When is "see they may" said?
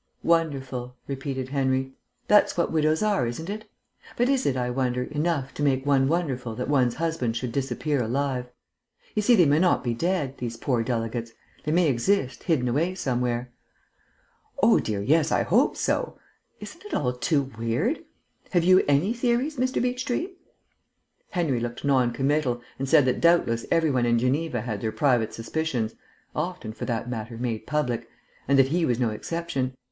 9.21-9.59